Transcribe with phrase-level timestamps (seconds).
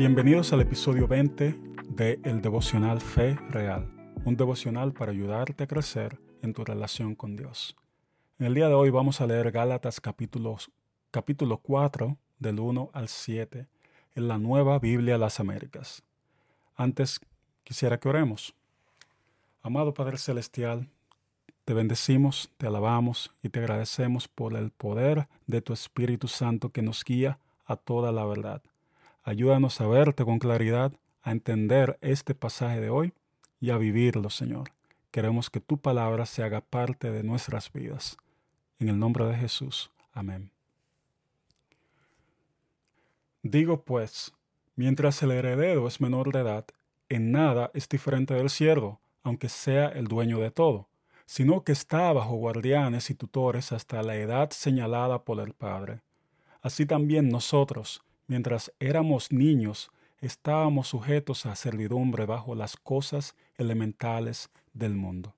[0.00, 3.86] Bienvenidos al episodio 20 de El Devocional Fe Real,
[4.24, 7.76] un devocional para ayudarte a crecer en tu relación con Dios.
[8.38, 10.56] En el día de hoy vamos a leer Gálatas capítulo,
[11.10, 13.66] capítulo 4 del 1 al 7
[14.14, 16.02] en la nueva Biblia de las Américas.
[16.76, 17.20] Antes
[17.62, 18.54] quisiera que oremos.
[19.60, 20.88] Amado Padre Celestial,
[21.66, 26.80] te bendecimos, te alabamos y te agradecemos por el poder de tu Espíritu Santo que
[26.80, 28.62] nos guía a toda la verdad.
[29.30, 33.12] Ayúdanos a verte con claridad, a entender este pasaje de hoy
[33.60, 34.72] y a vivirlo, Señor.
[35.12, 38.16] Queremos que tu palabra se haga parte de nuestras vidas.
[38.80, 39.92] En el nombre de Jesús.
[40.12, 40.50] Amén.
[43.44, 44.32] Digo pues,
[44.74, 46.64] mientras el heredero es menor de edad,
[47.08, 50.88] en nada es diferente del siervo, aunque sea el dueño de todo,
[51.24, 56.00] sino que está bajo guardianes y tutores hasta la edad señalada por el Padre.
[56.62, 64.94] Así también nosotros, mientras éramos niños, estábamos sujetos a servidumbre bajo las cosas elementales del
[64.94, 65.34] mundo.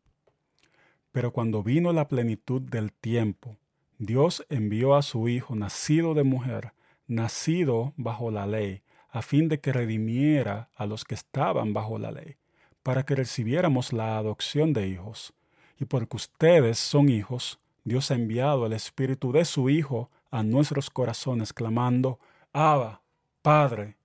[1.11, 3.57] Pero cuando vino la plenitud del tiempo,
[3.97, 6.75] Dios envió a su Hijo nacido de mujer,
[7.07, 12.13] nacido bajo la ley, a fin de que redimiera a los que estaban bajo la
[12.13, 12.37] ley,
[12.83, 15.33] para que recibiéramos la adopción de hijos.
[15.81, 20.91] Y porque ustedes son hijos, Dios ha enviado el Espíritu de su Hijo a nuestros
[20.91, 22.19] corazones, clamando,
[22.53, 23.03] Abba,
[23.41, 23.97] Padre.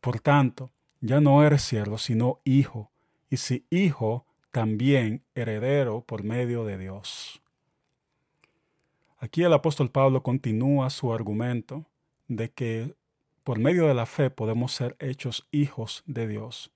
[0.00, 2.90] Por tanto, ya no eres siervo, sino hijo,
[3.28, 7.42] y si hijo, también heredero por medio de Dios.
[9.18, 11.84] Aquí el apóstol Pablo continúa su argumento
[12.28, 12.94] de que
[13.44, 16.70] por medio de la fe podemos ser hechos hijos de Dios,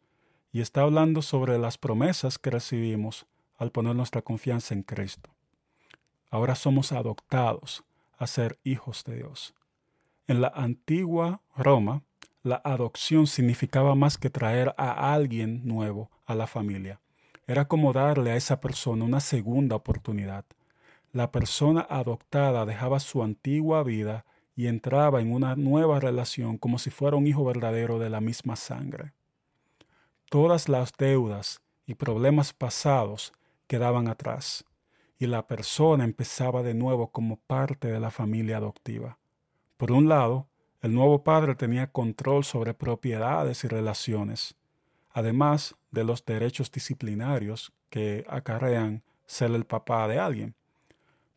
[0.52, 3.26] y está hablando sobre las promesas que recibimos
[3.56, 5.30] al poner nuestra confianza en Cristo.
[6.30, 7.84] Ahora somos adoptados
[8.18, 9.54] a ser hijos de Dios.
[10.27, 12.03] En la antigua Roma,
[12.42, 16.98] la adopción significaba más que traer a alguien nuevo a la familia.
[17.47, 20.47] Era como darle a esa persona una segunda oportunidad.
[21.12, 24.25] La persona adoptada dejaba su antigua vida
[24.56, 28.56] y entraba en una nueva relación como si fuera un hijo verdadero de la misma
[28.56, 29.12] sangre.
[30.31, 33.34] Todas las deudas y problemas pasados
[33.66, 34.65] quedaban atrás
[35.19, 39.19] y la persona empezaba de nuevo como parte de la familia adoptiva.
[39.76, 40.46] Por un lado,
[40.82, 44.54] el nuevo padre tenía control sobre propiedades y relaciones,
[45.10, 50.54] además de los derechos disciplinarios que acarrean ser el papá de alguien.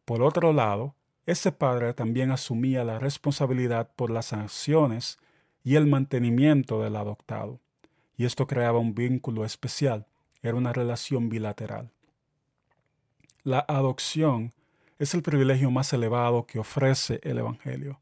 [0.06, 0.94] Por otro lado,
[1.26, 5.18] ese padre también asumía la responsabilidad por las sanciones
[5.64, 7.60] y el mantenimiento del adoptado,
[8.18, 10.06] y esto creaba un vínculo especial,
[10.44, 11.90] era una relación bilateral.
[13.44, 14.54] La adopción
[15.00, 18.00] es el privilegio más elevado que ofrece el Evangelio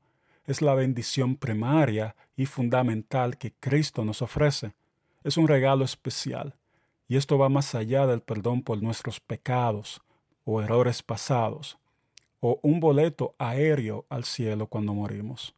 [0.47, 4.73] es la bendición primaria y fundamental que Cristo nos ofrece.
[5.23, 6.55] Es un regalo especial,
[7.07, 10.01] y esto va más allá del perdón por nuestros pecados
[10.43, 11.77] o errores pasados,
[12.39, 15.55] o un boleto aéreo al cielo cuando morimos.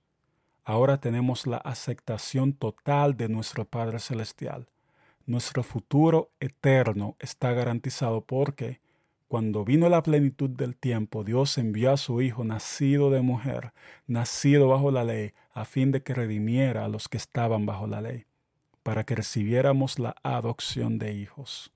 [0.64, 4.68] Ahora tenemos la aceptación total de nuestro Padre Celestial.
[5.25, 8.80] Nuestro futuro eterno está garantizado porque
[9.27, 13.73] cuando vino la plenitud del tiempo, Dios envió a su Hijo nacido de mujer,
[14.05, 17.99] nacido bajo la ley, a fin de que redimiera a los que estaban bajo la
[17.99, 18.25] ley,
[18.83, 21.73] para que recibiéramos la adopción de hijos.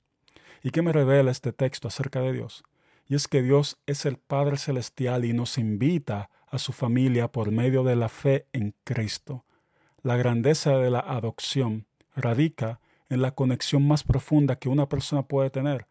[0.64, 2.64] ¿Y qué me revela este texto acerca de Dios?
[3.06, 7.52] Y es que Dios es el Padre Celestial y nos invita a su familia por
[7.52, 9.44] medio de la fe en Cristo.
[10.04, 11.86] La grandeza de la adopción
[12.16, 12.80] radica
[13.10, 15.91] en la conexión más profunda que una persona puede tener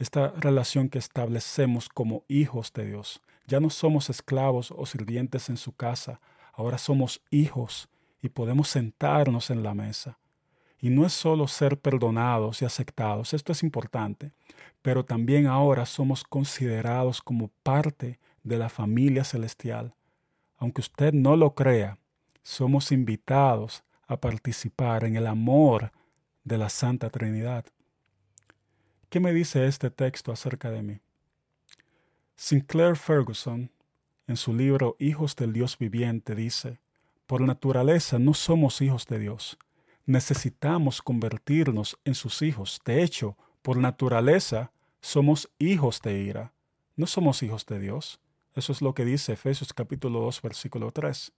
[0.00, 3.20] esta relación que establecemos como hijos de Dios.
[3.46, 6.20] Ya no somos esclavos o sirvientes en su casa,
[6.54, 7.90] ahora somos hijos
[8.22, 10.18] y podemos sentarnos en la mesa.
[10.80, 14.32] Y no es solo ser perdonados y aceptados, esto es importante,
[14.80, 19.94] pero también ahora somos considerados como parte de la familia celestial.
[20.56, 21.98] Aunque usted no lo crea,
[22.42, 25.92] somos invitados a participar en el amor
[26.42, 27.66] de la Santa Trinidad.
[29.10, 31.00] ¿Qué me dice este texto acerca de mí?
[32.36, 33.72] Sinclair Ferguson,
[34.28, 36.78] en su libro Hijos del Dios viviente, dice,
[37.26, 39.58] por naturaleza no somos hijos de Dios.
[40.06, 42.80] Necesitamos convertirnos en sus hijos.
[42.84, 44.70] De hecho, por naturaleza
[45.00, 46.52] somos hijos de ira.
[46.94, 48.20] No somos hijos de Dios.
[48.54, 51.32] Eso es lo que dice Efesios capítulo 2, versículo 3.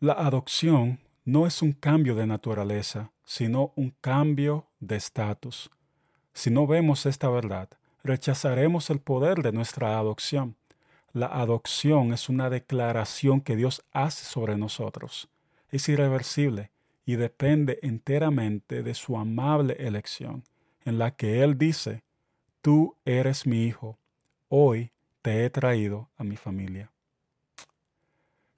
[0.00, 5.70] La adopción no es un cambio de naturaleza, sino un cambio de estatus.
[6.36, 7.70] Si no vemos esta verdad,
[8.04, 10.54] rechazaremos el poder de nuestra adopción.
[11.14, 15.30] La adopción es una declaración que Dios hace sobre nosotros.
[15.70, 16.72] Es irreversible
[17.06, 20.44] y depende enteramente de su amable elección,
[20.84, 22.02] en la que Él dice,
[22.60, 23.96] Tú eres mi hijo,
[24.50, 24.90] hoy
[25.22, 26.92] te he traído a mi familia.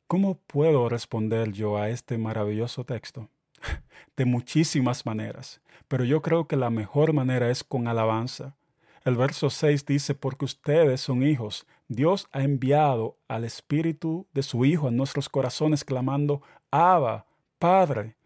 [0.09, 3.29] ¿Cómo puedo responder yo a este maravilloso texto?
[4.17, 8.57] De muchísimas maneras, pero yo creo que la mejor manera es con alabanza.
[9.05, 14.65] El verso 6 dice, porque ustedes son hijos, Dios ha enviado al Espíritu de su
[14.65, 17.27] Hijo a nuestros corazones clamando, Abba,
[17.59, 18.17] Padre.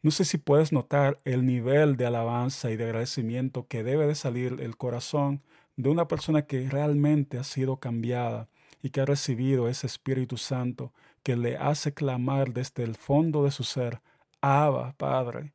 [0.00, 4.14] No sé si puedes notar el nivel de alabanza y de agradecimiento que debe de
[4.14, 5.42] salir el corazón
[5.76, 8.48] de una persona que realmente ha sido cambiada
[8.82, 10.92] y que ha recibido ese Espíritu Santo
[11.22, 14.00] que le hace clamar desde el fondo de su ser,
[14.44, 15.52] Abba, Padre,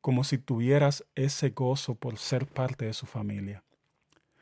[0.00, 3.64] como si tuvieras ese gozo por ser parte de su familia.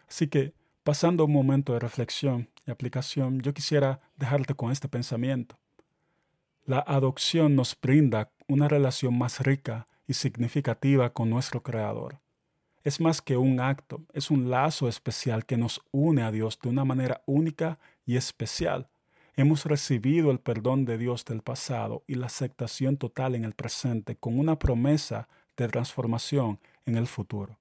[0.07, 5.59] Así que, pasando un momento de reflexión y aplicación, yo quisiera dejarte con este pensamiento.
[6.67, 12.21] La adopción nos brinda una relación más rica y significativa con nuestro Creador.
[12.83, 16.69] Es más que un acto, es un lazo especial que nos une a Dios de
[16.69, 18.91] una manera única y especial
[19.37, 24.15] Hemos recibido el perdón de Dios del pasado y la aceptación total en el presente
[24.15, 27.59] con una promesa de transformación en el futuro.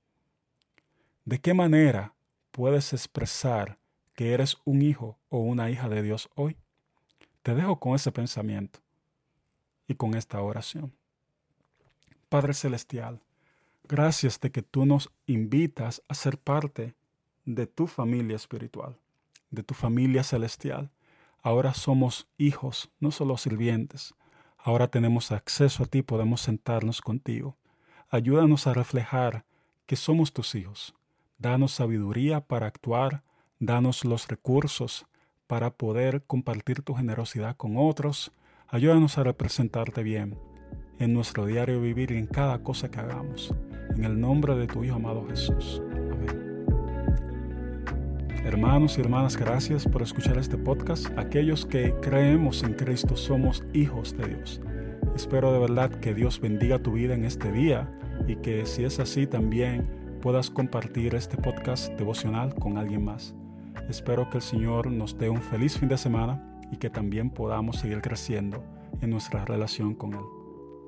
[1.26, 2.14] ¿De qué manera
[2.52, 3.80] puedes expresar
[4.14, 6.58] que eres un hijo o una hija de Dios hoy?
[7.42, 8.80] Te dejo con ese pensamiento
[9.88, 10.94] y con esta oración.
[12.30, 13.20] Padre Celestial,
[13.88, 16.94] gracias de que tú nos invitas a ser parte
[17.46, 18.96] de tu familia espiritual,
[19.50, 20.92] de tu familia celestial
[21.44, 24.16] Ahora somos hijos, no solo sirvientes.
[24.58, 27.58] Ahora tenemos acceso a ti, podemos sentarnos contigo.
[28.10, 29.44] Ayúdanos a reflejar
[29.86, 30.96] que somos tus hijos.
[31.38, 33.24] Danos sabiduría para actuar,
[33.60, 35.06] danos los recursos
[35.46, 38.32] para poder compartir tu generosidad con otros.
[38.70, 40.40] Ayúdanos a representarte bien
[40.98, 43.54] en nuestro diario vivir y en cada cosa que hagamos.
[43.96, 45.82] En el nombre de tu Hijo amado Jesús.
[48.44, 51.08] Hermanos y hermanas, gracias por escuchar este podcast.
[51.18, 54.60] Aquellos que creemos en Cristo somos hijos de Dios.
[55.16, 57.90] Espero de verdad que Dios bendiga tu vida en este día
[58.28, 59.88] y que si es así también
[60.22, 63.34] puedas compartir este podcast devocional con alguien más.
[63.88, 67.78] Espero que el Señor nos dé un feliz fin de semana y que también podamos
[67.78, 68.62] seguir creciendo
[69.00, 70.26] en nuestra relación con Él.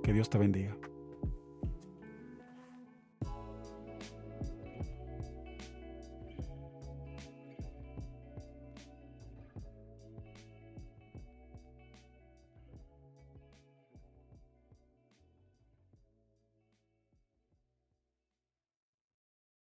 [0.04, 0.76] Que Dios te bendiga.